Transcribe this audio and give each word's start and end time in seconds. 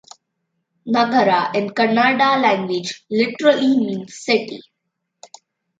"Nagara" 0.85 1.51
in 1.53 1.69
Kannada 1.75 2.41
language 2.41 3.05
literally 3.11 3.77
means 3.77 4.15
"city". 4.17 4.59